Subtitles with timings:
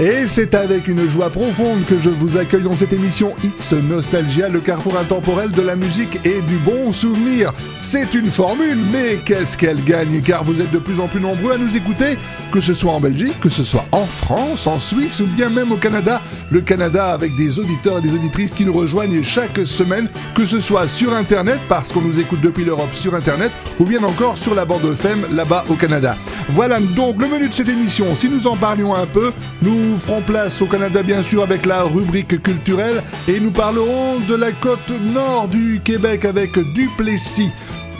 [0.00, 4.48] Et c'est avec une joie profonde que je vous accueille dans cette émission It's Nostalgia,
[4.48, 7.52] le carrefour intemporel de la musique et du bon souvenir.
[7.82, 11.52] C'est une formule, mais qu'est-ce qu'elle gagne Car vous êtes de plus en plus nombreux
[11.52, 12.16] à nous écouter,
[12.50, 15.70] que ce soit en Belgique, que ce soit en France, en Suisse ou bien même
[15.70, 16.22] au Canada.
[16.50, 20.60] Le Canada avec des auditeurs et des auditrices qui nous rejoignent chaque semaine, que ce
[20.60, 24.54] soit sur Internet, parce qu'on nous écoute depuis l'Europe sur Internet, ou bien encore sur
[24.54, 26.16] la bande FM là-bas au Canada.
[26.48, 28.14] Voilà donc le menu de cette émission.
[28.14, 29.30] Si nous en parlions un peu,
[29.62, 34.34] nous ferons place au Canada bien sûr avec la rubrique culturelle et nous parlerons de
[34.34, 37.50] la côte nord du Québec avec Duplessis.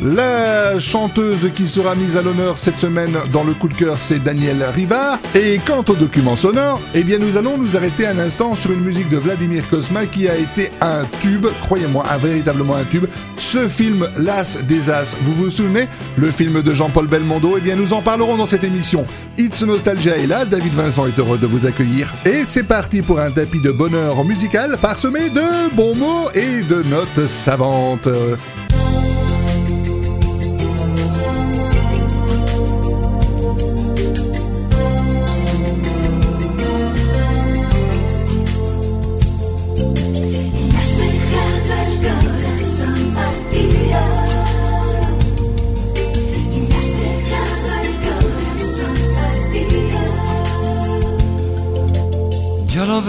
[0.03, 4.23] La chanteuse qui sera mise à l'honneur cette semaine dans le coup de cœur, c'est
[4.23, 5.19] Daniel Rivard.
[5.35, 8.81] Et quant au document sonore, eh bien nous allons nous arrêter un instant sur une
[8.81, 13.05] musique de Vladimir Kosma qui a été un tube, croyez-moi, un véritablement un tube.
[13.37, 15.87] Ce film L'As des As, vous vous souvenez?
[16.17, 19.05] Le film de Jean-Paul Belmondo, eh bien nous en parlerons dans cette émission.
[19.37, 22.11] It's Nostalgia est là, David Vincent est heureux de vous accueillir.
[22.25, 26.83] Et c'est parti pour un tapis de bonheur musical parsemé de bons mots et de
[26.89, 28.09] notes savantes.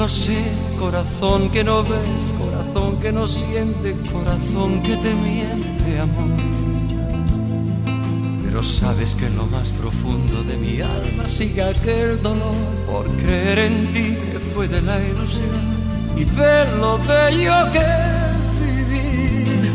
[0.00, 0.42] Lo sé,
[0.78, 6.38] corazón que no ves, corazón que no siente, corazón que te miente, amor.
[8.42, 12.56] Pero sabes que en lo más profundo de mi alma sigue aquel dolor
[12.86, 15.66] por creer en ti que fue de la ilusión
[16.16, 17.84] y ver lo bello que
[18.24, 19.70] es vivir.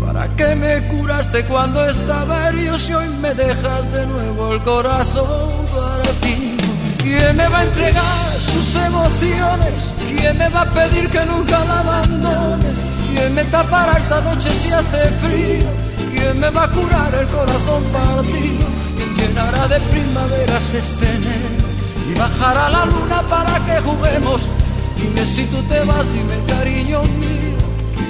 [0.00, 5.66] ¿Para qué me curaste cuando estaba herido si hoy me dejas de nuevo el corazón
[5.74, 6.56] para ti?
[7.02, 8.25] ¿Quién me va a entregar
[8.56, 9.94] emociones?
[10.16, 12.70] ¿Quién me va a pedir que nunca la abandone?
[13.12, 15.68] ¿Quién me tapará esta noche si hace frío?
[16.10, 18.66] ¿Quién me va a curar el corazón partido?
[18.96, 21.66] ¿Quién llenará de primaveras este enero?
[22.10, 24.42] Y bajará la luna para que juguemos.
[24.96, 27.58] Dime si tú te vas, dime cariño mío.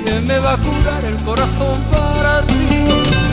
[0.04, 3.25] ¿Quién me va a curar el corazón partido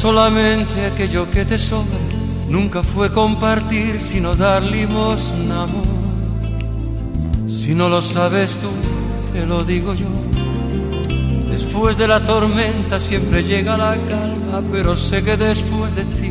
[0.00, 1.98] solamente aquello que te sobra
[2.48, 5.66] nunca fue compartir, sino dar limosna.
[7.46, 8.70] Si no lo sabes tú,
[9.40, 10.06] te lo digo yo.
[11.50, 16.30] Después de la tormenta siempre llega la calma, pero sé que después de ti,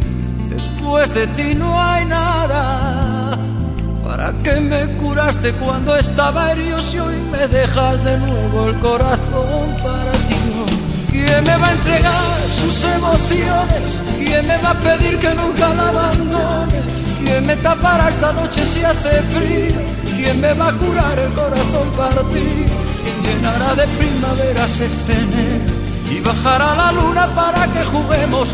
[0.50, 3.36] después de ti no hay nada.
[4.06, 9.68] ¿Para qué me curaste cuando estaba herido si hoy me dejas de nuevo el corazón
[9.84, 10.40] para ti?
[11.12, 14.04] ¿Quién me va a entregar sus emociones?
[14.24, 16.80] ¿Quién me va a pedir que nunca la abandone?
[17.24, 19.82] ¿Quién me tapará esta noche si hace frío?
[20.16, 22.89] ¿Quién me va a curar el corazón partido?
[23.04, 25.16] ¿Quién llenará de primaveras este?
[26.12, 28.50] Y bajará la luna para que juguemos.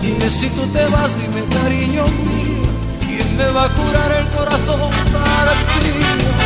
[0.00, 2.64] Dime si tú te vas, dime cariño mío.
[3.06, 5.44] ¿Quién me va a curar el corazón partido?
[5.44, 6.43] David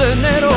[0.00, 0.55] enero.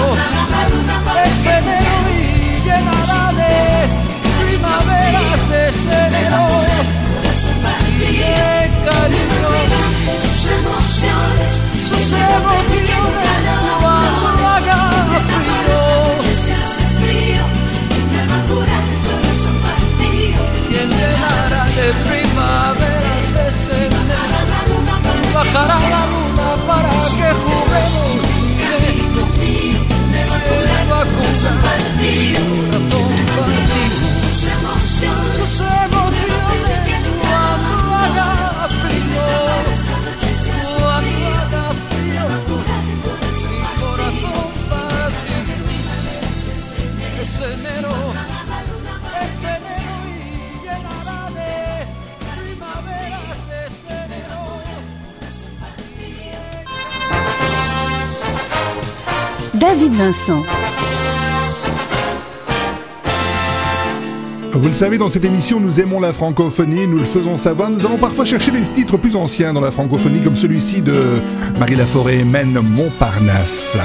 [64.79, 67.69] Savez, dans cette émission, nous aimons la francophonie, nous le faisons savoir.
[67.69, 71.21] Nous allons parfois chercher des titres plus anciens dans la francophonie, comme celui-ci de
[71.59, 73.77] Marie Laforêt, Mène Montparnasse.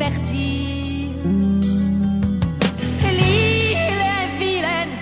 [0.00, 1.12] Fertile.
[3.18, 4.94] L'île est vilaine,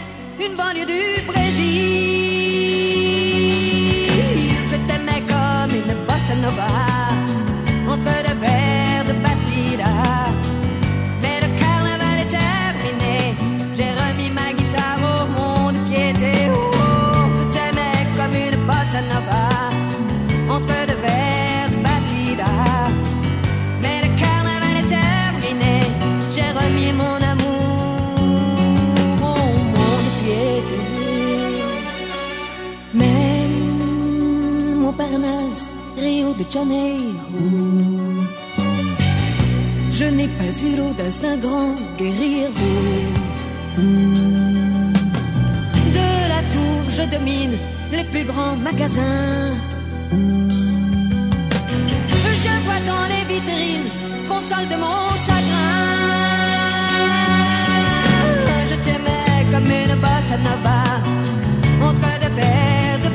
[0.44, 2.08] une banlieue du Brésil.
[7.90, 8.77] entre deux verres
[36.50, 36.58] Je
[40.04, 42.70] n'ai pas eu l'audace d'un grand guerriero.
[45.96, 47.56] De la tour, je domine
[47.92, 49.54] les plus grands magasins.
[52.44, 53.90] Je vois dans les vitrines,
[54.26, 55.76] console de mon chagrin.
[58.70, 60.82] Je t'aimais comme une bossa nova,
[61.88, 63.10] entre deux verres de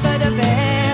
[0.00, 0.89] entre deux verres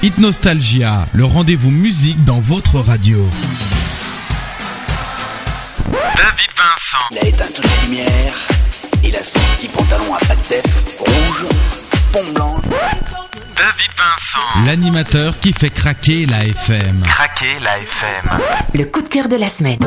[0.00, 3.18] Hit Nostalgia, le rendez-vous musique dans votre radio.
[5.90, 7.04] David Vincent.
[7.10, 8.34] Il a éteint toutes les lumières.
[9.02, 11.46] Il a son petit pantalon à pattes def rouge,
[12.12, 12.56] pont blanc.
[13.58, 14.66] David Vincent.
[14.66, 17.00] L'animateur qui fait craquer la FM.
[17.02, 18.38] Craquer la FM.
[18.74, 19.80] Le coup de cœur de la semaine.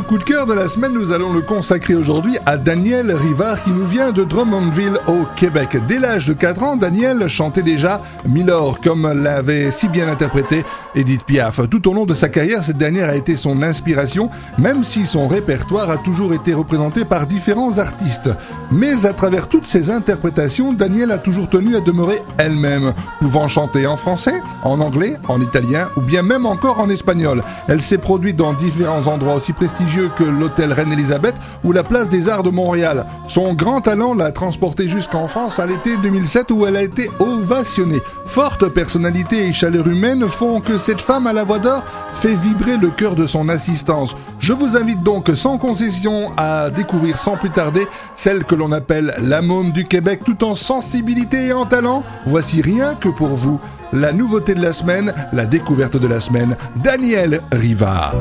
[0.00, 3.62] Le coup de cœur de la semaine, nous allons le consacrer aujourd'hui à Daniel Rivard
[3.62, 5.76] qui nous vient de Drummondville au Québec.
[5.86, 10.64] Dès l'âge de 4 ans, Daniel chantait déjà Milord comme l'avait si bien interprété
[10.94, 11.68] Edith Piaf.
[11.68, 15.28] Tout au long de sa carrière, cette dernière a été son inspiration, même si son
[15.28, 18.30] répertoire a toujours été représenté par différents artistes.
[18.72, 23.86] Mais à travers toutes ces interprétations, Daniel a toujours tenu à demeurer elle-même, pouvant chanter
[23.86, 27.42] en français, en anglais, en italien ou bien même encore en espagnol.
[27.68, 32.28] Elle s'est produite dans différents endroits aussi prestigieux que l'hôtel Reine-Elisabeth ou la place des
[32.28, 33.06] Arts de Montréal.
[33.28, 38.00] Son grand talent l'a transportée jusqu'en France à l'été 2007 où elle a été ovationnée.
[38.26, 41.82] Forte personnalité et chaleur humaine font que cette femme à la voix d'or
[42.14, 44.14] fait vibrer le cœur de son assistance.
[44.38, 49.14] Je vous invite donc sans concession à découvrir sans plus tarder celle que l'on appelle
[49.20, 52.02] la môme du Québec tout en sensibilité et en talent.
[52.26, 53.60] Voici rien que pour vous.
[53.92, 58.14] La nouveauté de la semaine, la découverte de la semaine, Daniel Rivard.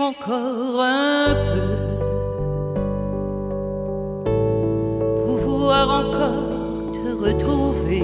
[0.00, 1.84] encore un peu,
[5.26, 6.50] pouvoir encore
[6.92, 8.02] te retrouver,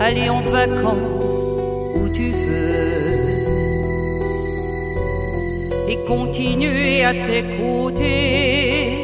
[0.00, 1.44] aller en vacances
[1.96, 2.64] où tu veux.
[5.88, 9.00] Et continuer à tes côtés.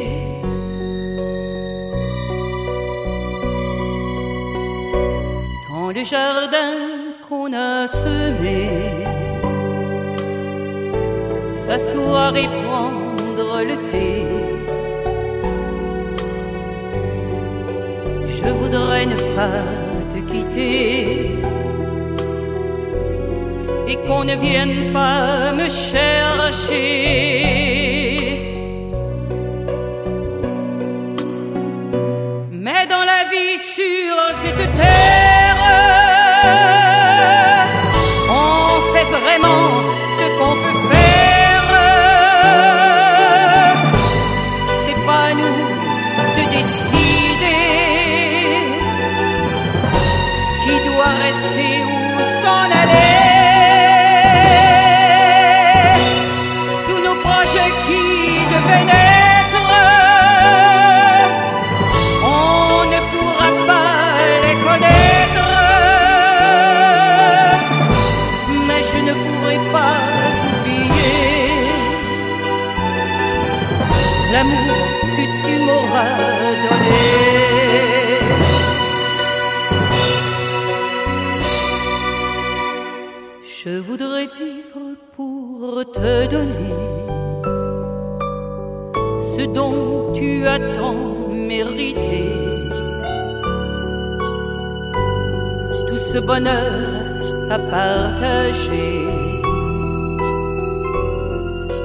[5.69, 9.20] Dans les jardins qu'on a semés
[11.71, 14.11] s'asseoir et prendre le thé.
[18.37, 19.63] Je voudrais ne pas
[20.11, 21.39] te quitter
[23.87, 27.11] et qu'on ne vienne pas me chercher.
[85.15, 86.75] pour te donner
[89.35, 92.23] ce dont tu as tant mérité.
[95.87, 99.05] Tout ce bonheur à partager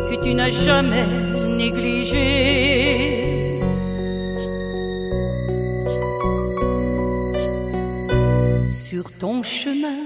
[0.09, 1.07] que tu n'as jamais
[1.63, 2.27] négligé.
[8.71, 10.01] Sur ton chemin,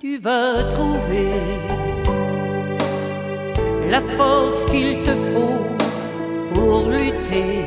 [0.00, 1.91] tu vas trouver
[3.92, 5.66] la force qu'il te faut
[6.54, 7.66] pour lutter.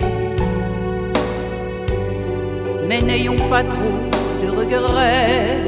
[2.88, 4.00] Mais n'ayons pas trop
[4.41, 5.62] de regrets,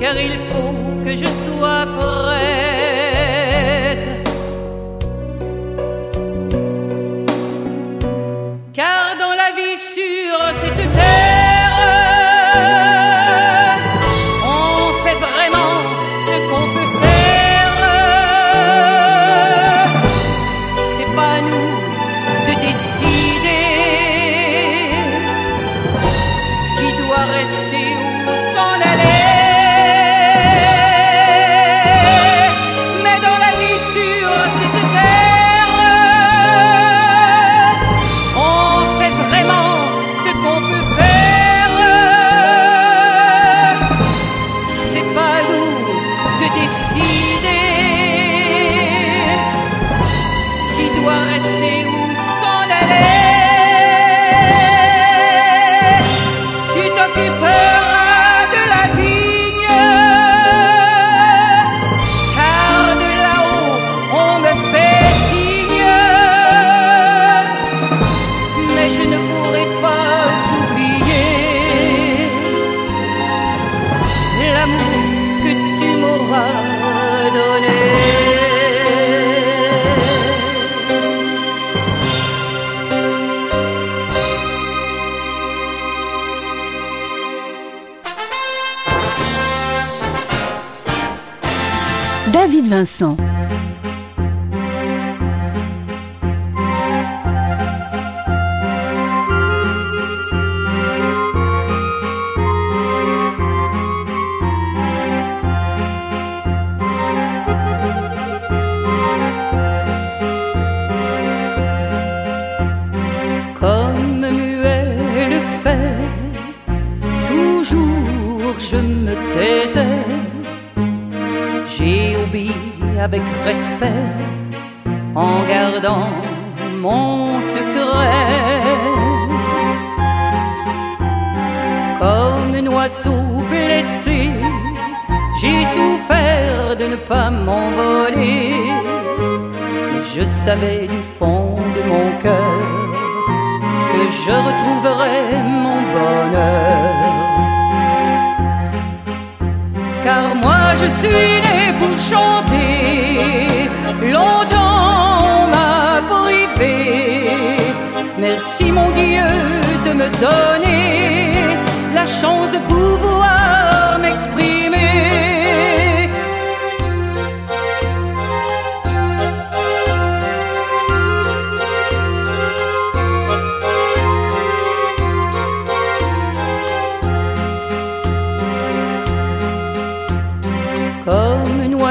[0.00, 2.97] car il faut que je sois prêt.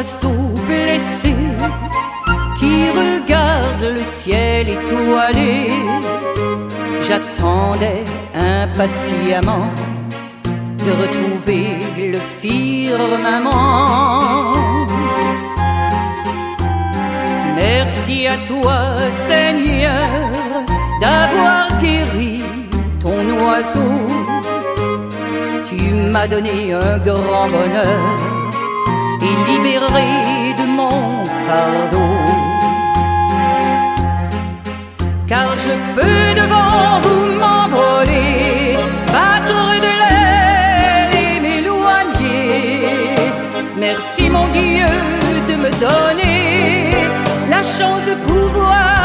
[0.08, 1.36] oiseau blessé
[2.60, 5.70] qui regarde le ciel étoilé.
[7.02, 9.70] J'attendais impatiemment
[10.86, 14.54] de retrouver le firmament.
[17.56, 18.96] Merci à toi,
[19.30, 20.02] Seigneur,
[21.02, 22.44] d'avoir guéri
[23.00, 24.08] ton oiseau.
[25.66, 28.37] Tu m'as donné un grand bonheur
[29.22, 32.14] et libéré de mon fardeau.
[35.28, 38.78] Car je peux devant vous m'envoler,
[39.16, 43.16] battre de l'aile et m'éloigner.
[43.78, 44.92] Merci mon Dieu
[45.50, 46.92] de me donner
[47.50, 48.97] la chance de pouvoir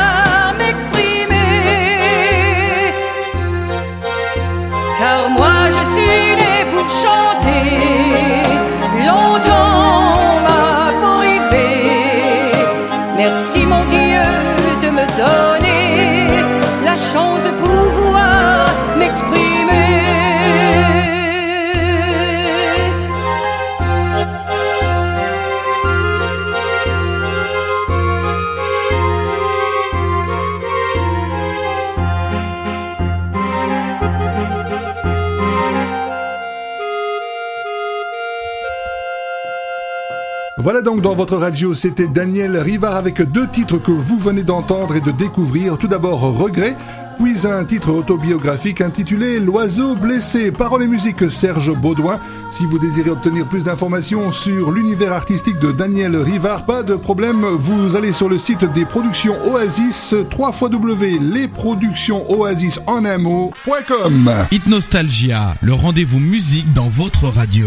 [40.62, 44.94] Voilà donc dans votre radio, c'était Daniel Rivard avec deux titres que vous venez d'entendre
[44.94, 45.76] et de découvrir.
[45.76, 46.76] Tout d'abord Regret,
[47.18, 50.52] puis un titre autobiographique intitulé L'oiseau blessé.
[50.52, 52.20] Parole et musique Serge Baudouin.
[52.52, 57.44] Si vous désirez obtenir plus d'informations sur l'univers artistique de Daniel Rivard, pas de problème,
[57.44, 64.30] vous allez sur le site des productions Oasis, www.lesproductionsoasis en un mot.com.
[64.52, 67.66] Hit Nostalgia, le rendez-vous musique dans votre radio.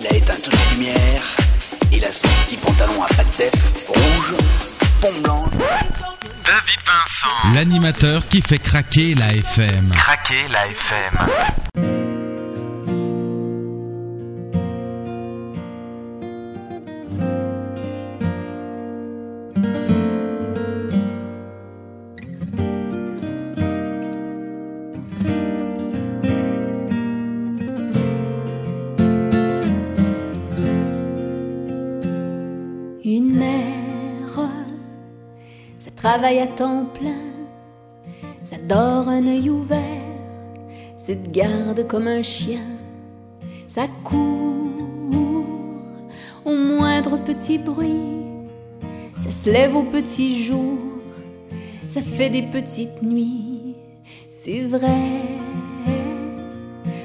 [0.00, 1.22] Il a éteint toutes les lumières.
[1.92, 3.52] Il a son petit pantalon à pattes def,
[3.88, 4.34] rouge,
[5.00, 5.44] pont blanc.
[6.44, 7.54] David Vincent.
[7.54, 9.90] L'animateur qui fait craquer la FM.
[9.94, 12.01] Craquer la FM.
[36.12, 37.22] Travaille à temps plein,
[38.44, 39.78] ça dort un œil ouvert,
[40.94, 42.60] ça te garde comme un chien,
[43.66, 44.20] ça court
[46.44, 47.96] au moindre petit bruit,
[49.24, 50.76] ça se lève au petit jour,
[51.88, 53.74] ça fait des petites nuits,
[54.30, 55.08] c'est vrai,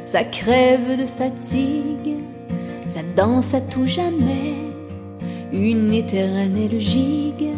[0.06, 2.18] ça crève de fatigue,
[2.90, 4.56] ça danse à tout jamais.
[5.54, 7.52] Une éternelle gigue,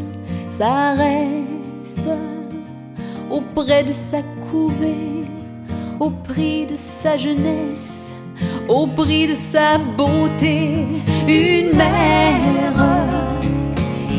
[0.60, 2.12] ça reste
[3.32, 5.24] auprès de sa couvée,
[6.02, 8.12] au prix de sa jeunesse,
[8.68, 10.86] au prix de sa beauté.
[11.30, 12.74] Une mère,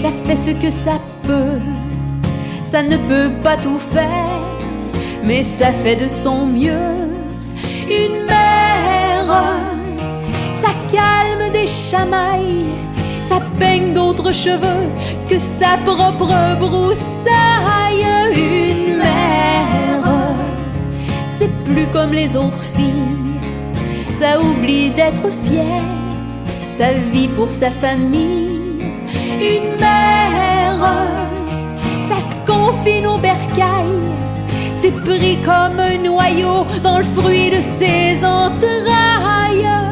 [0.00, 1.61] ça fait ce que ça peut,
[2.64, 4.40] ça ne peut pas tout faire,
[5.22, 6.96] mais ça fait de son mieux.
[7.87, 9.44] Une mère,
[10.62, 12.72] ça calme des chamailles
[13.61, 14.87] peigne d'autres cheveux
[15.29, 18.07] que sa propre broussaille.
[18.35, 20.05] Une mère,
[21.29, 23.16] c'est plus comme les autres filles,
[24.18, 25.88] ça oublie d'être fière,
[26.79, 28.49] ça vit pour sa famille.
[29.55, 30.83] Une mère,
[32.09, 33.94] ça se confine au bercail,
[34.75, 39.89] c'est pris comme un noyau dans le fruit de ses entrailles.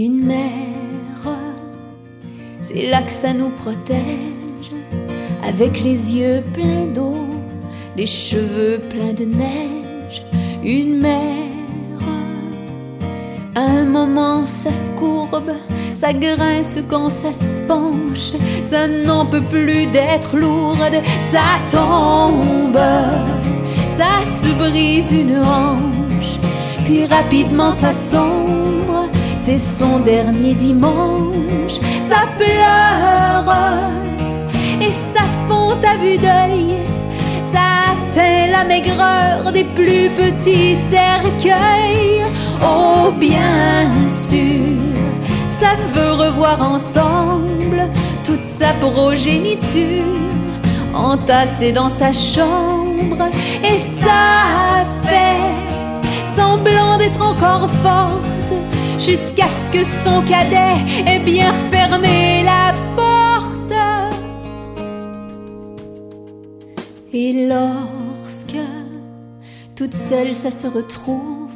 [0.00, 1.34] Une mère,
[2.60, 4.70] c'est là que ça nous protège,
[5.42, 7.26] avec les yeux pleins d'eau,
[7.96, 10.22] les cheveux pleins de neige.
[10.62, 11.98] Une mère,
[13.56, 15.50] un moment ça se courbe,
[15.96, 22.78] ça grince quand ça se penche, ça n'en peut plus d'être lourde, ça tombe,
[23.90, 26.38] ça se brise une hanche,
[26.84, 28.77] puis rapidement ça sombre
[29.48, 31.76] c'est son dernier dimanche.
[32.10, 33.48] Ça pleure
[34.78, 36.76] et ça fond à vue d'œil.
[37.50, 42.24] Ça atteint la maigreur des plus petits cercueils.
[42.62, 44.76] Oh, bien sûr,
[45.58, 47.88] ça veut revoir ensemble
[48.26, 50.04] toute sa progéniture
[50.94, 53.30] entassée dans sa chambre.
[53.64, 58.28] Et ça fait semblant d'être encore forte
[58.98, 63.72] jusqu'à ce que son cadet ait bien fermé la porte.
[67.12, 68.64] Et lorsque
[69.76, 71.50] toute seule ça se retrouve,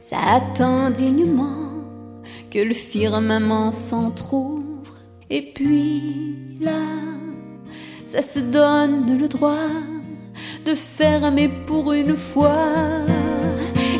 [0.00, 1.70] ça attend dignement
[2.50, 4.62] que le firmament s'entr'ouvre.
[5.30, 6.86] Et puis là,
[8.04, 9.70] ça se donne le droit
[10.66, 12.66] de fermer pour une fois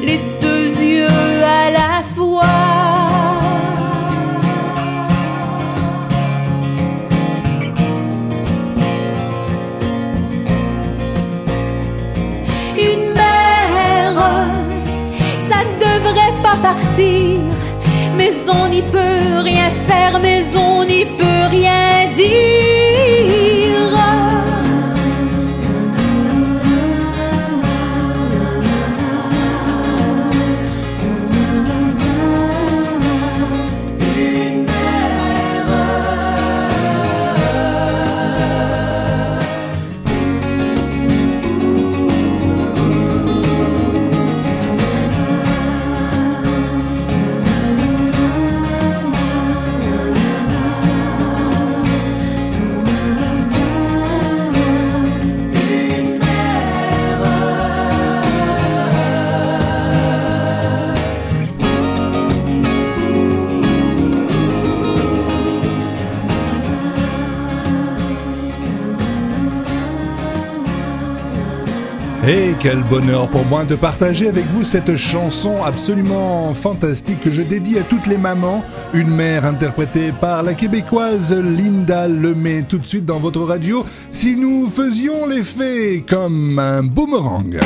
[0.03, 1.07] les deux yeux
[1.43, 2.02] à la
[12.79, 14.49] Une mère,
[15.49, 17.39] ça devrait pas partir,
[18.17, 20.19] mais on n'y peut rien faire,
[72.63, 77.77] quel bonheur pour moi de partager avec vous cette chanson absolument fantastique que je dédie
[77.77, 78.63] à toutes les mamans.
[78.95, 83.85] Une mère interprétée par la québécoise Linda Lemay tout de suite dans votre radio.
[84.13, 87.59] Si nous faisions l'effet comme un boomerang.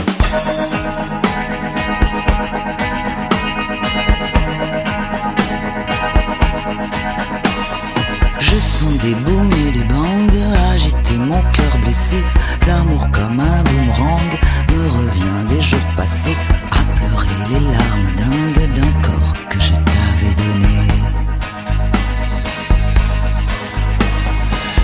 [17.49, 20.89] Les larmes dingues d'un corps que je t'avais donné.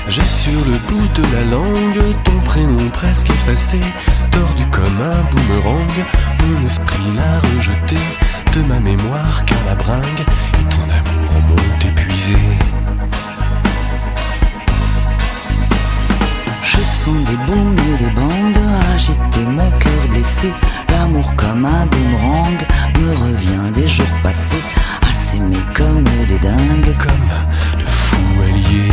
[0.09, 3.81] J'ai sur le bout de la langue ton prénom presque effacé,
[4.31, 6.07] tordu comme un boomerang.
[6.41, 7.97] Mon esprit l'a rejeté
[8.55, 10.25] de ma mémoire car la bringue
[10.61, 12.37] et ton amour m'ont épuisé.
[16.63, 18.53] Je sens des booms et des bangs
[18.95, 20.53] agiter mon cœur blessé.
[21.03, 22.59] L'amour comme un boomerang
[23.01, 24.63] me revient des jours passés
[25.11, 26.97] à s'aimer comme des dingues.
[26.97, 28.93] Comme de fous alliés.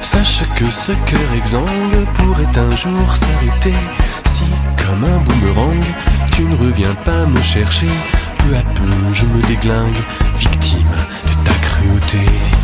[0.00, 3.74] Sache que ce cœur exsangue pourrait un jour s'arrêter
[4.32, 4.44] si,
[4.82, 5.84] comme un boomerang,
[6.32, 7.90] tu ne reviens pas me chercher.
[8.38, 9.98] Peu à peu, je me déglingue,
[10.38, 12.63] victime de ta cruauté.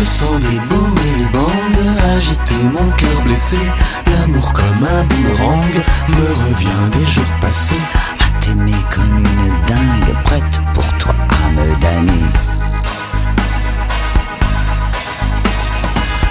[0.00, 3.58] Je sens des booms et des bangs agiter mon cœur blessé.
[4.06, 5.74] L'amour comme un boomerang
[6.08, 7.82] me revient des jours passés
[8.18, 12.24] à t'aimer comme une dingue, prête pour toi à me damner.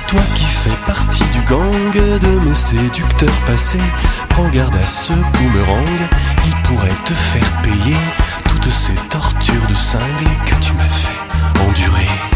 [0.07, 3.77] Toi qui fais partie du gang de mes séducteurs passés,
[4.29, 6.09] prends garde à ce boomerang,
[6.47, 7.97] il pourrait te faire payer
[8.45, 12.28] toutes ces tortures de cingle que tu m'as fait endurer.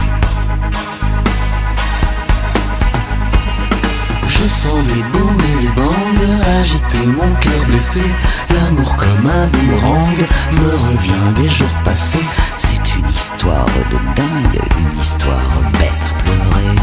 [4.44, 8.02] Je sens des booms et des bangs agiter mon cœur blessé.
[8.50, 10.18] L'amour comme un boomerang
[10.52, 12.26] me revient des jours passés.
[12.58, 15.48] C'est une histoire de dingue, une histoire
[15.80, 16.76] bête à pleurer.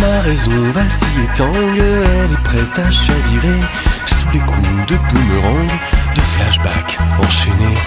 [0.00, 3.58] Ma raison vacille et tangue, elle est prête à chavirer
[4.06, 5.70] sous les coups de boomerang,
[6.14, 7.78] de flashback enchaînés.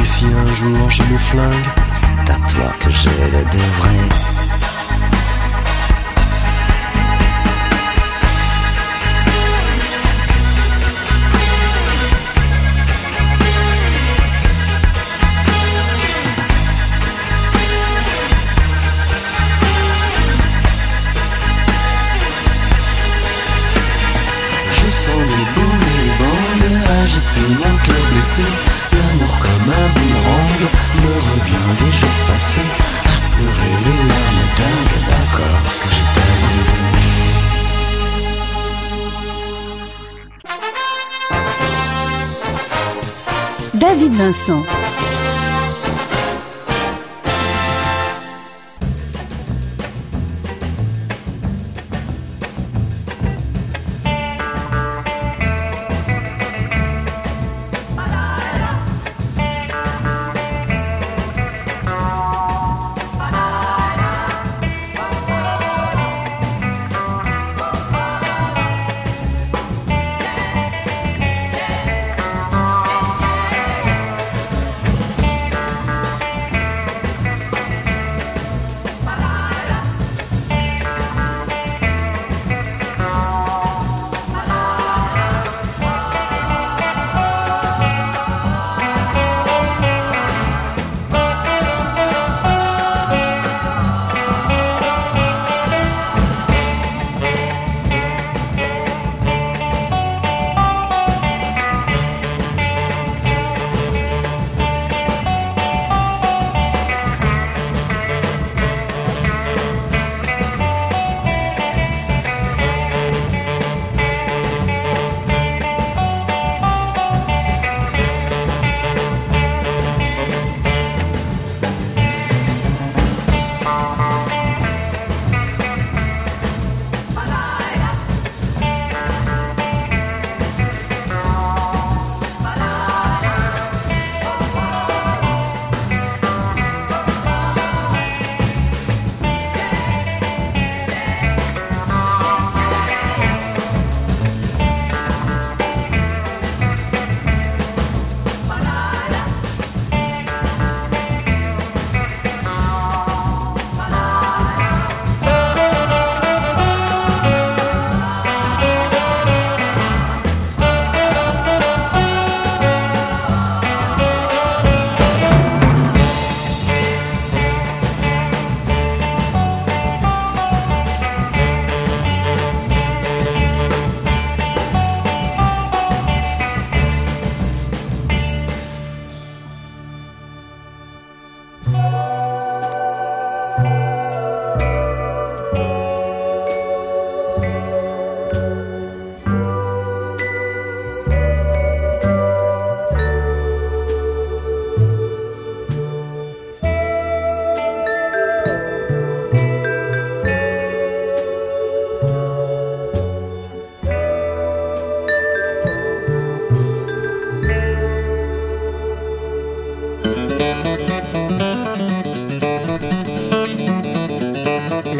[0.00, 4.49] Et si un jour je me flingue, C'est à toi que je le devrais.
[28.92, 30.62] L'amour comme un boomerang
[31.02, 32.70] me revient des jours passés
[33.04, 36.70] à pleurer les larmes dingues d'un corps que je t'avais.
[43.74, 44.62] David Vincent.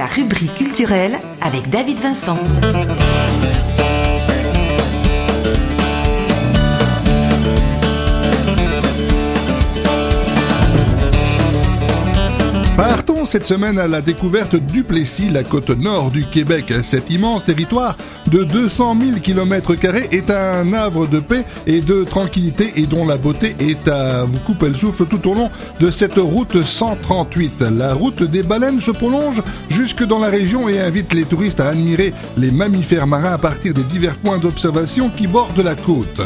[0.06, 2.38] Rubrique culturelle avec David Vincent.
[13.30, 16.72] Cette semaine à la découverte du Plessis, la côte nord du Québec.
[16.82, 19.76] Cet immense territoire de 200 000 km
[20.10, 24.40] est un havre de paix et de tranquillité et dont la beauté est à vous
[24.40, 27.60] couper le souffle tout au long de cette route 138.
[27.60, 31.68] La route des baleines se prolonge jusque dans la région et invite les touristes à
[31.68, 36.20] admirer les mammifères marins à partir des divers points d'observation qui bordent la côte.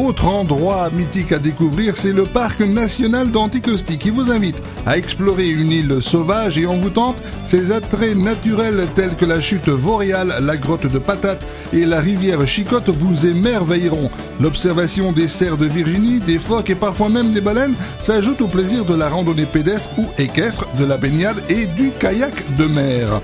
[0.08, 5.50] Autre endroit mythique à découvrir, c'est le parc national d'Anticosti qui vous invite à explorer
[5.50, 7.22] une île sauvage et envoûtante.
[7.44, 12.48] Ses attraits naturels tels que la chute boréale, la grotte de Patate et la rivière
[12.48, 14.10] Chicotte vous émerveilleront.
[14.40, 18.86] L'observation des cerfs de Virginie, des phoques et parfois même des baleines s'ajoute au plaisir
[18.86, 23.22] de la randonnée pédestre ou équestre, de la baignade et du kayak de mer.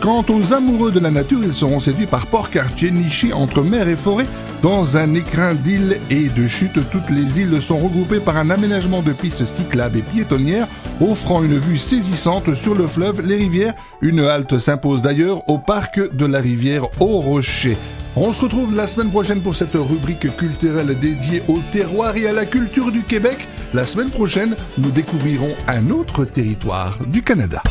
[0.00, 3.96] Quant aux amoureux de la nature, ils seront séduits par Port-Cartier, niché entre mer et
[3.96, 4.26] forêt,
[4.62, 6.78] dans un écrin d'îles et de chutes.
[6.90, 10.68] Toutes les îles sont regroupées par un aménagement de pistes cyclables et piétonnières,
[11.00, 13.74] offrant une vue saisissante sur le fleuve, les rivières.
[14.00, 17.76] Une halte s'impose d'ailleurs au parc de la rivière au Rocher.
[18.16, 22.32] On se retrouve la semaine prochaine pour cette rubrique culturelle dédiée au terroir et à
[22.32, 23.46] la culture du Québec.
[23.74, 27.62] La semaine prochaine, nous découvrirons un autre territoire du Canada.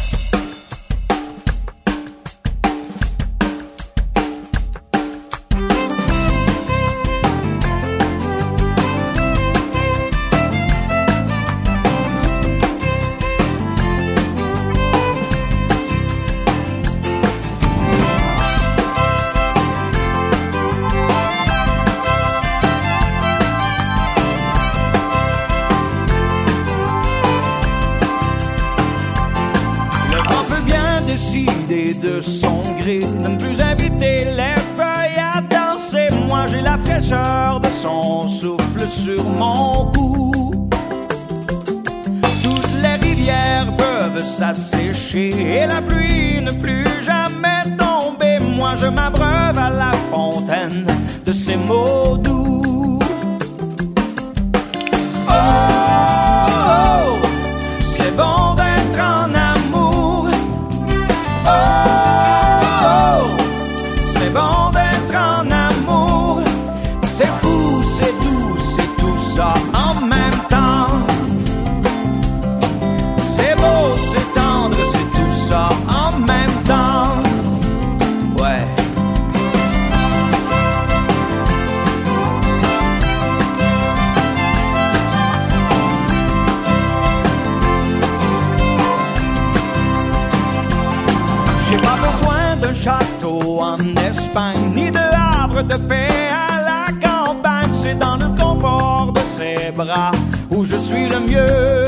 [91.75, 97.69] J'ai pas besoin d'un château en Espagne, ni de havre de paix à la campagne.
[97.73, 100.11] C'est dans le confort de ses bras
[100.51, 101.85] où je suis le mieux.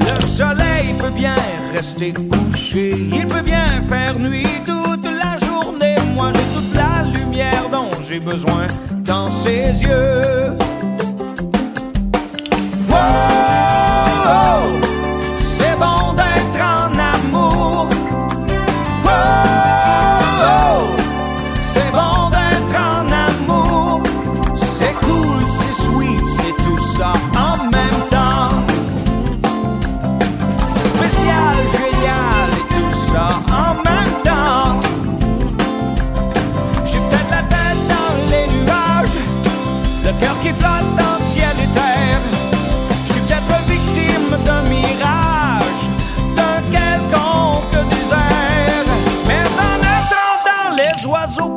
[0.00, 1.36] Le soleil peut bien
[1.72, 5.96] rester couché, il peut bien faire nuit toute la journée.
[6.14, 8.66] Moi j'ai toute la lumière dont j'ai besoin
[9.06, 10.52] dans ses yeux.
[12.90, 14.59] Oh,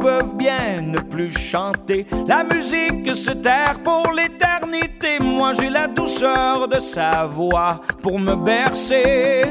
[0.03, 2.05] peuvent bien ne plus chanter.
[2.27, 5.17] La musique se terre pour l'éternité.
[5.21, 9.43] Moi j'ai la douceur de sa voix pour me bercer.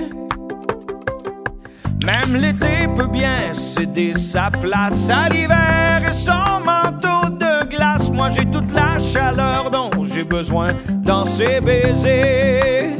[2.05, 6.03] Même l'été peut bien céder sa place à l'hiver.
[6.05, 8.11] que son manteau de glace.
[8.11, 10.73] Moi j'ai toute la chaleur dont j'ai besoin
[11.03, 12.99] dans ses baisers.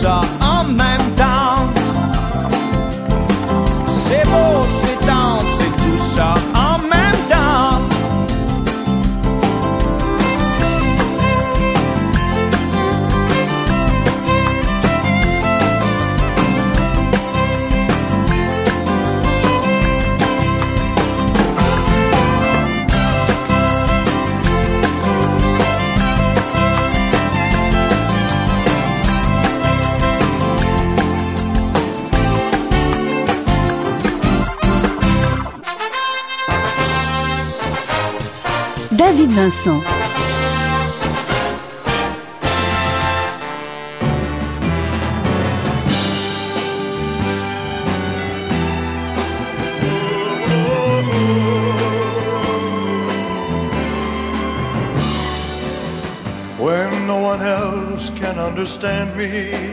[0.00, 0.39] C'est
[39.50, 39.82] Vincent.
[56.60, 59.69] when no one else can understand me,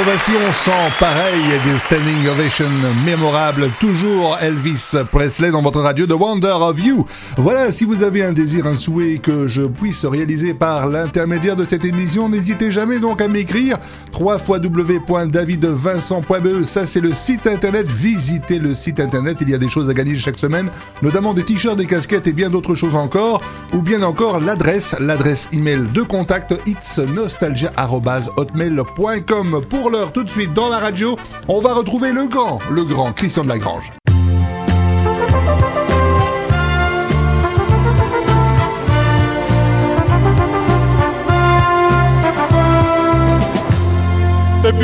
[0.00, 2.64] Des ovations sans pareil et des standing ovations
[3.04, 3.70] mémorables.
[3.80, 7.04] Toujours Elvis Presley dans votre radio The Wonder of You.
[7.36, 11.64] Voilà, si vous avez un désir, un souhait que je puisse réaliser par l'intermédiaire de
[11.64, 13.76] cette émission, n'hésitez jamais donc à m'écrire
[14.20, 16.64] www.davidvincent.be.
[16.64, 17.90] Ça, c'est le site internet.
[17.90, 19.38] Visitez le site internet.
[19.40, 20.70] Il y a des choses à gagner chaque semaine,
[21.02, 23.40] notamment des t-shirts, des casquettes et bien d'autres choses encore.
[23.72, 29.60] Ou bien encore l'adresse, l'adresse email de contact itsnostalgia.hotmail.com.
[29.68, 31.16] Pour l'heure, tout de suite dans la radio,
[31.48, 33.92] on va retrouver le grand, le grand Christian de Lagrange.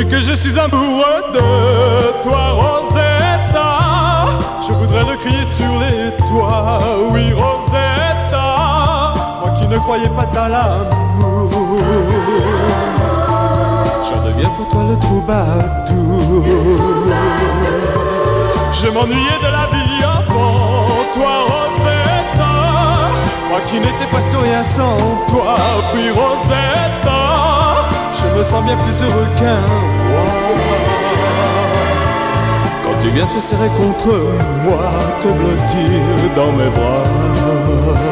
[0.09, 6.79] Que je suis amoureux de toi, Rosetta, je voudrais le crier sur les toits.
[7.11, 11.79] Oui, Rosetta, moi qui ne croyais pas à l'amour.
[14.07, 16.43] J'en deviens pour toi le troubadour.
[18.73, 22.53] Je m'ennuyais de la vie avant toi, Rosetta.
[23.49, 24.97] Moi qui n'étais presque rien sans
[25.27, 25.55] toi.
[25.91, 27.46] Puis, Rosetta,
[28.37, 29.61] me sens bien plus heureux qu'un
[30.09, 30.25] roi.
[32.83, 34.09] Quand tu viens te serrer contre
[34.63, 38.06] moi, te blottir dans mes bras.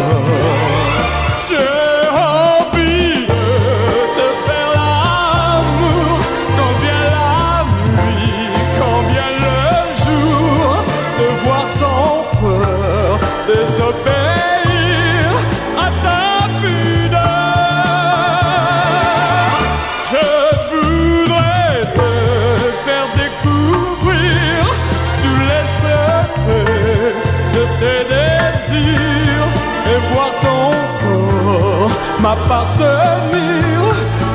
[32.26, 33.80] M'appartenir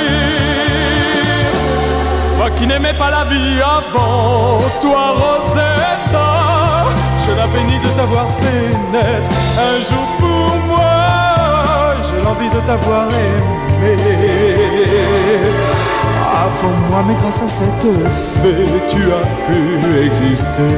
[2.39, 6.31] Moi qui n'aimais pas la vie avant toi, Rosetta,
[7.25, 9.31] je la bénis de t'avoir fait naître
[9.71, 10.95] un jour pour moi.
[12.07, 13.97] J'ai l'envie de t'avoir aimé
[16.47, 17.91] avant moi, mais grâce à cette
[18.41, 19.61] fée, tu as pu
[20.07, 20.73] exister.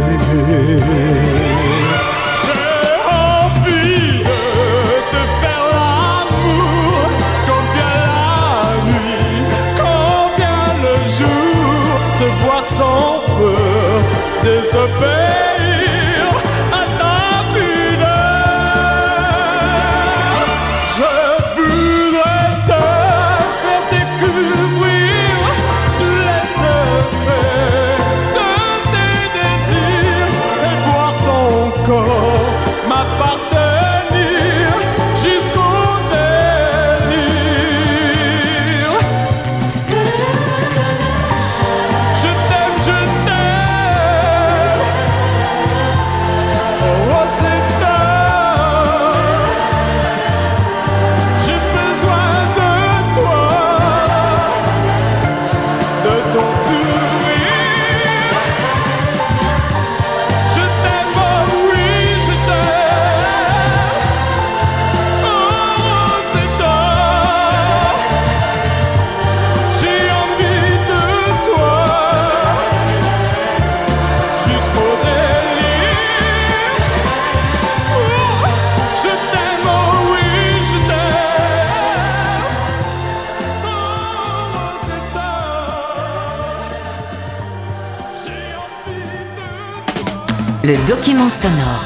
[90.73, 91.85] Le document sonore.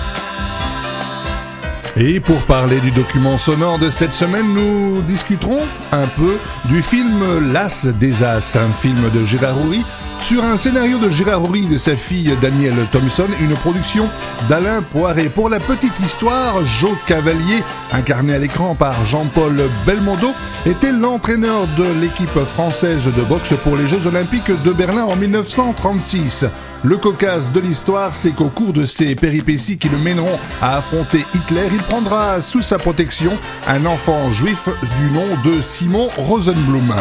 [1.97, 7.53] Et pour parler du document sonore de cette semaine, nous discuterons un peu du film
[7.53, 9.85] L'As des As, un film de Gérard Houry
[10.21, 14.09] sur un scénario de Gérard Houry et de sa fille Danielle Thompson, une production
[14.49, 15.29] d'Alain Poiré.
[15.29, 17.63] Pour la petite histoire, Joe Cavalier,
[17.93, 20.33] incarné à l'écran par Jean-Paul Belmondo,
[20.65, 26.47] était l'entraîneur de l'équipe française de boxe pour les Jeux Olympiques de Berlin en 1936.
[26.83, 31.25] Le cocasse de l'histoire, c'est qu'au cours de ces péripéties qui le mèneront à affronter
[31.35, 36.95] Hitler, il prendra sous sa protection un enfant juif du nom de Simon Rosenblum.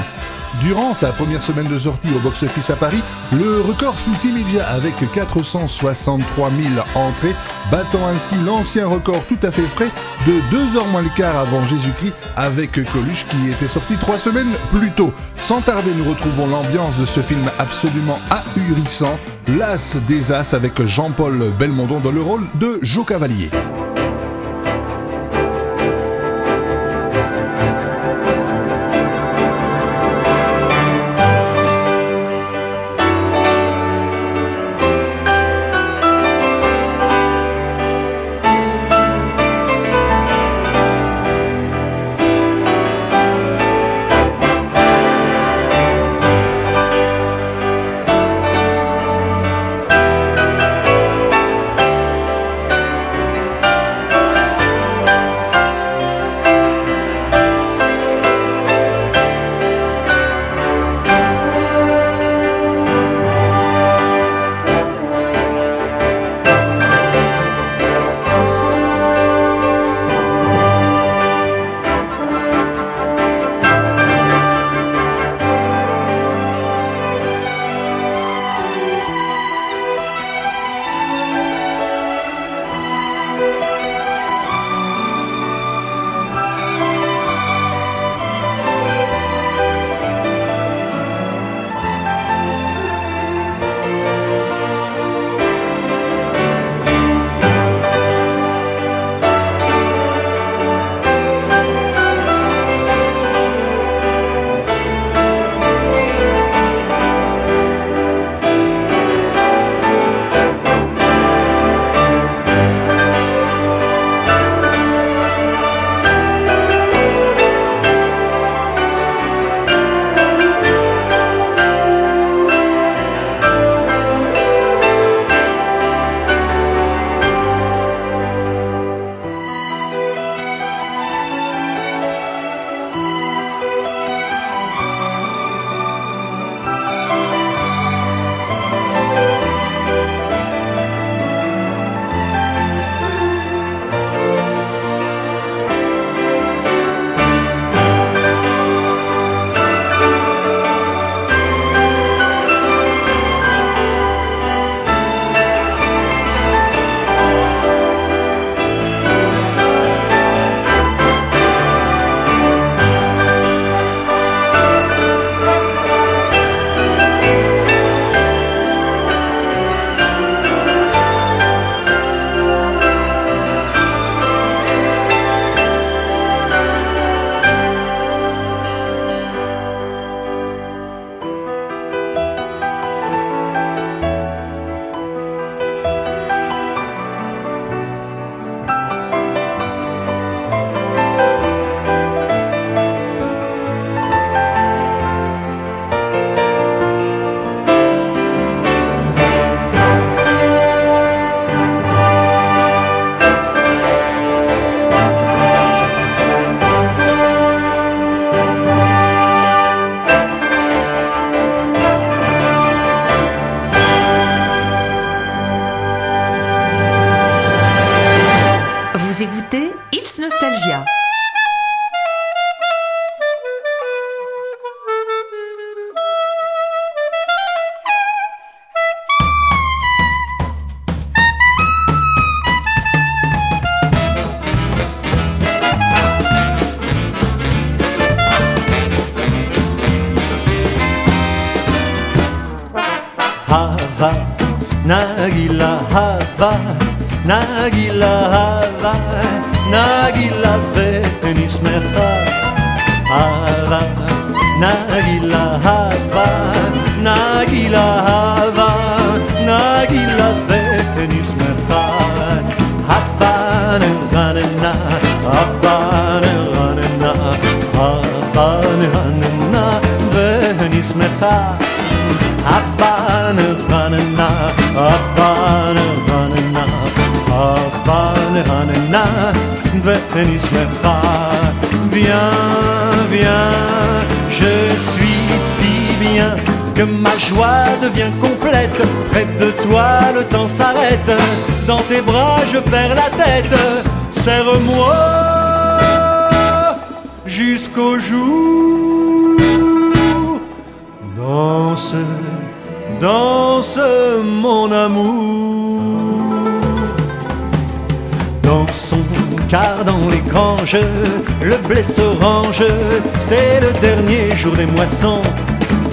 [0.61, 3.03] Durant sa première semaine de sortie au box-office à Paris,
[3.33, 7.35] le record fut immédiat avec 463 000 entrées,
[7.71, 9.89] battant ainsi l'ancien record tout à fait frais
[10.25, 14.53] de 2 heures moins le quart avant Jésus-Christ avec Coluche qui était sorti 3 semaines
[14.71, 15.13] plus tôt.
[15.37, 21.51] Sans tarder, nous retrouvons l'ambiance de ce film absolument ahurissant, L'As des As avec Jean-Paul
[21.59, 23.51] Belmondo dans le rôle de Joe Cavalier.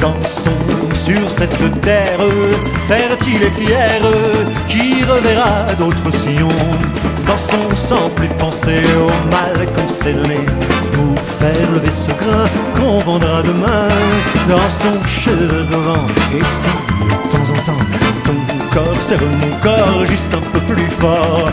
[0.03, 0.50] Dansons
[0.94, 2.18] sur cette terre
[2.88, 4.03] fertile et fière
[4.66, 6.48] qui reverra d'autres sillons?
[7.24, 10.40] Dansons sans plus penser au mal qu'on s'est donné
[10.90, 13.86] pour faire lever ce grain qu'on vendra demain.
[14.48, 16.68] Dansons cheveux au vent et si
[17.07, 17.86] de temps en temps
[18.24, 21.53] ton corps serre mon corps juste un peu plus fort.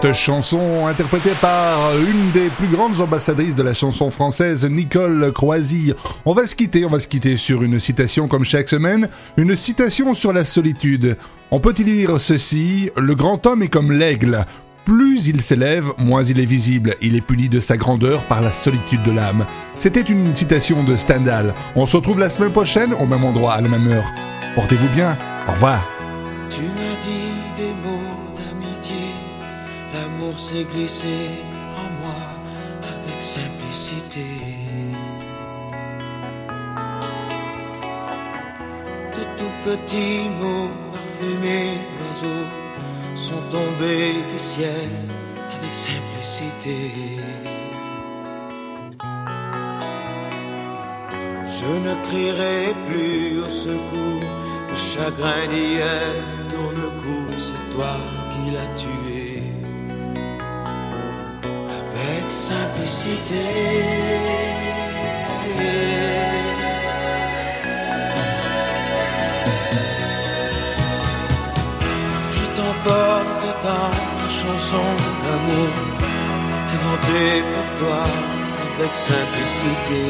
[0.00, 5.92] cette chanson interprétée par une des plus grandes ambassadrices de la chanson française, Nicole Croisy.
[6.24, 9.56] On va se quitter, on va se quitter sur une citation comme chaque semaine, une
[9.56, 11.16] citation sur la solitude.
[11.50, 14.44] On peut y lire ceci, le grand homme est comme l'aigle.
[14.84, 16.94] Plus il s'élève, moins il est visible.
[17.00, 19.46] Il est puni de sa grandeur par la solitude de l'âme.
[19.78, 21.54] C'était une citation de Stendhal.
[21.76, 24.06] On se retrouve la semaine prochaine au même endroit, à la même heure.
[24.54, 25.18] Portez-vous bien.
[25.48, 25.97] Au revoir.
[30.58, 31.18] S'est glissé
[31.76, 32.20] en moi
[32.82, 34.26] avec simplicité.
[39.16, 42.48] De tout petits mots parfumés d'oiseaux
[43.14, 44.90] sont tombés du ciel
[45.54, 46.78] avec simplicité.
[51.58, 54.28] Je ne crierai plus au secours,
[54.70, 56.14] le chagrin d'hier
[56.50, 57.96] tourne court, c'est toi
[58.30, 59.27] qui l'as tué.
[62.30, 63.42] Simplicité.
[72.32, 74.88] Je t'emporte dans ma chanson
[75.24, 75.72] d'amour,
[76.74, 78.02] inventée pour toi
[78.74, 80.00] avec simplicité.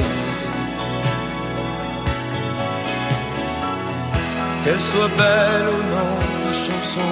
[4.64, 6.12] Qu'elle soit belle ou non,
[6.45, 7.11] ma chanson,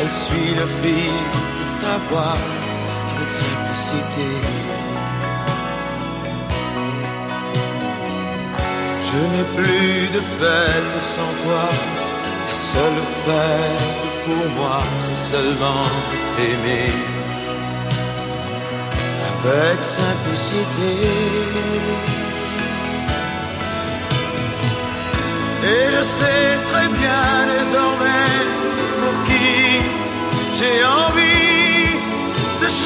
[0.00, 1.16] elle suit le fil
[1.58, 2.59] de ta voix
[3.20, 4.28] avec simplicité.
[9.04, 11.64] Je n'ai plus de fête sans toi,
[12.48, 15.84] la seule fête pour moi, c'est seulement
[16.36, 16.92] t'aimer
[19.32, 20.90] avec simplicité.
[25.62, 27.26] Et je sais très bien
[27.58, 28.36] désormais
[29.00, 29.80] pour qui
[30.58, 31.49] j'ai envie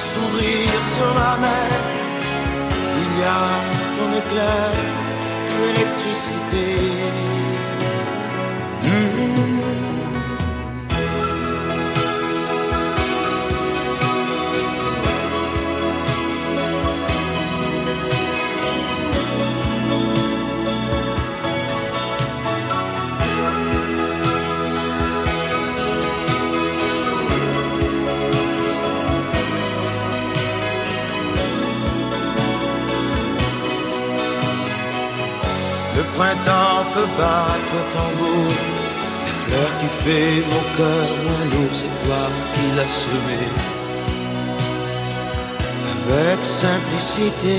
[0.00, 1.68] sourire sur la mer,
[3.02, 3.42] il y a
[3.96, 4.72] ton éclair,
[5.48, 7.19] ton électricité.
[36.20, 38.52] Printemps peut battre au tambour.
[39.24, 43.42] Les fleurs qui fait mon cœur moins lourd, c'est toi qui l'as semé.
[46.02, 47.56] Avec simplicité.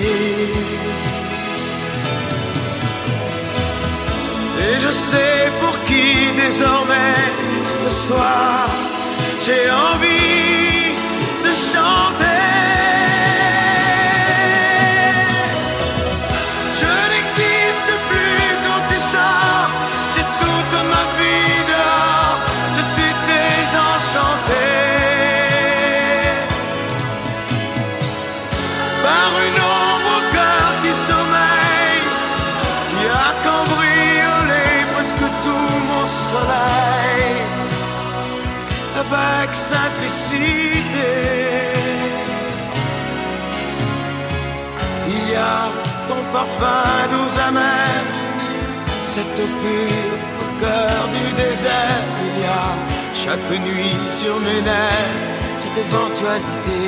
[4.63, 6.07] Et je sais pour qui
[6.45, 7.19] désormais,
[7.85, 8.67] le soir,
[9.45, 10.93] j'ai envie
[11.45, 12.60] de chanter.
[39.53, 41.09] Simplicité.
[45.07, 45.69] Il y a
[46.07, 48.03] ton parfum doux amer,
[49.03, 52.03] cette eau pure au cœur du désert.
[52.25, 52.69] Il y a
[53.23, 55.31] chaque nuit sur mes nerfs
[55.61, 56.81] cette éventualité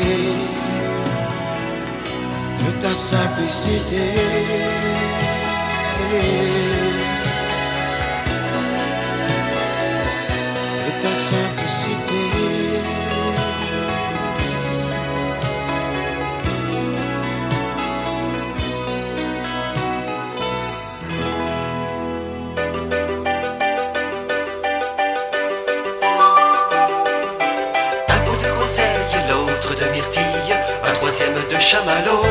[2.60, 4.06] de ta simplicité.
[10.86, 11.53] De ta simplicité.
[31.22, 32.24] De chamallow.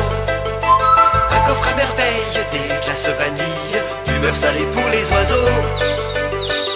[1.31, 5.47] Un coffre à merveille, des glaces vanille, du beurre salé pour les oiseaux.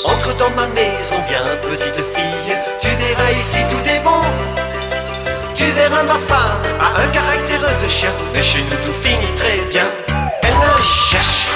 [0.06, 4.22] Entre dans ma maison, viens petite fille, tu verras ici tout est bon.
[5.54, 9.58] Tu verras ma femme a un caractère de chien, mais chez nous tout finit très
[9.70, 9.88] bien.
[10.44, 11.48] Elle ne cherche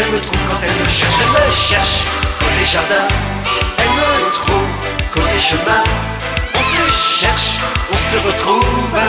[0.00, 2.04] me cherche, elle me cherche.
[2.38, 3.08] Côté jardin,
[3.78, 4.72] elle me trouve.
[5.12, 5.84] Côté chemin,
[6.54, 7.58] on se cherche,
[7.92, 9.00] on se retrouve.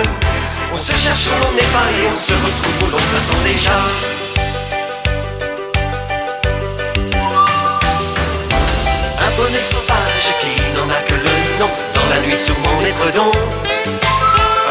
[0.73, 3.77] On se cherche où l'on n'est pas et on se retrouve où l'on s'attend déjà.
[9.19, 13.31] Un bonnet sauvage qui n'en a que le nom dans la nuit sous mon étredon.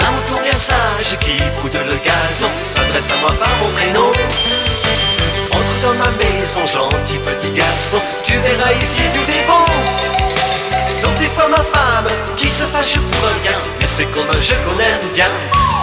[0.01, 4.72] Un mouton bien sage qui boude le gazon s'adresse à moi par mon prénom.
[5.83, 9.67] Dans ma maison, gentil petit garçon, tu verras ici tout est bon.
[10.87, 12.07] Sauf des fois ma femme
[12.37, 15.27] qui se fâche pour un gain, mais c'est comme un jeu qu'on aime bien.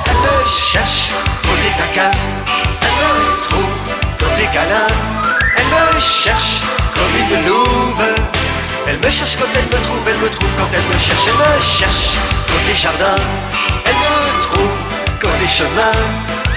[0.06, 1.10] Elle me cherche
[1.44, 2.12] côté taquin,
[2.82, 3.76] elle me trouve
[4.18, 4.88] côté câlin.
[5.58, 6.62] Elle me cherche
[6.96, 8.06] comme une louve.
[8.88, 11.28] Elle me cherche quand elle me trouve, elle me trouve quand elle me cherche.
[11.28, 12.12] Elle me cherche
[12.48, 13.18] côté jardin,
[13.84, 14.78] elle me trouve
[15.20, 15.92] côté chemin.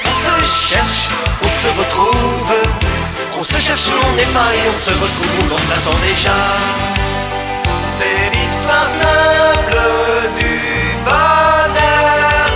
[0.06, 1.10] On se cherche,
[1.42, 2.81] on se retrouve.
[3.42, 6.38] On se cherche on n'est pas et on se retrouve l'on s'attend déjà.
[7.88, 9.78] C'est l'histoire simple
[10.38, 10.60] du
[11.04, 12.46] bonheur.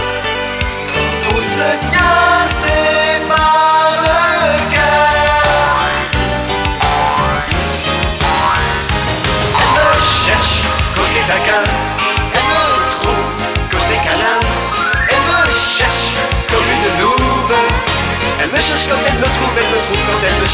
[0.95, 2.05] Quand on se tient,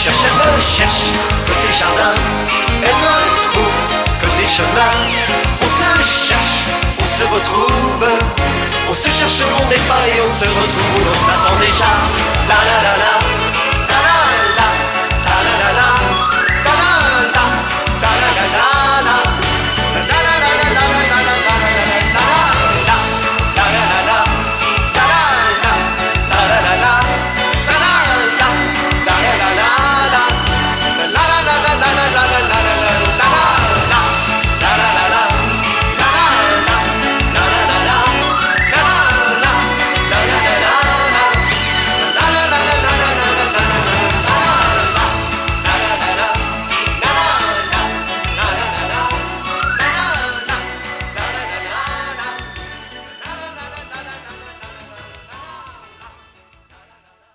[0.02, 0.24] cherche.
[0.26, 1.04] Elle me cherche
[1.46, 2.14] côté jardin,
[2.82, 3.78] elle me trouve
[4.20, 4.94] côté chemin.
[5.62, 6.64] On se cherche,
[7.00, 8.08] on se retrouve.
[8.90, 11.92] On se cherche on n'est pas et on se retrouve l'on s'attend déjà.
[12.48, 13.21] La la la la.